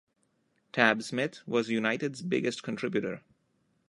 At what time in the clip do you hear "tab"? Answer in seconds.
0.73-1.03